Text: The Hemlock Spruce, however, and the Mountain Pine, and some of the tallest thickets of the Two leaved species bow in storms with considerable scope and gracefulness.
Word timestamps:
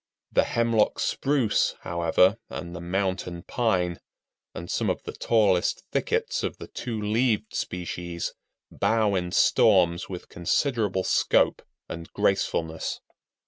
The 0.31 0.45
Hemlock 0.45 0.97
Spruce, 0.99 1.75
however, 1.81 2.37
and 2.49 2.75
the 2.75 2.81
Mountain 2.81 3.43
Pine, 3.43 3.99
and 4.55 4.67
some 4.67 4.89
of 4.89 5.03
the 5.03 5.11
tallest 5.11 5.83
thickets 5.91 6.41
of 6.41 6.57
the 6.57 6.65
Two 6.65 6.99
leaved 6.99 7.53
species 7.53 8.33
bow 8.71 9.13
in 9.13 9.31
storms 9.31 10.09
with 10.09 10.27
considerable 10.27 11.03
scope 11.03 11.61
and 11.87 12.11
gracefulness. 12.13 12.99